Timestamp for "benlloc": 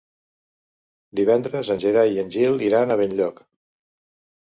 3.07-3.49